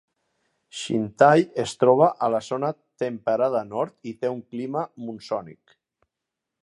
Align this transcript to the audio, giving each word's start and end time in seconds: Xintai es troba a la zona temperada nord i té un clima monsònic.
Xintai 0.77 1.43
es 1.63 1.73
troba 1.83 2.07
a 2.27 2.29
la 2.35 2.39
zona 2.47 2.71
temperada 3.05 3.61
nord 3.69 4.11
i 4.13 4.15
té 4.23 4.33
un 4.37 4.41
clima 4.55 4.85
monsònic. 5.07 5.79